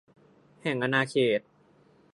[0.61, 1.41] แห่งอาณาเขต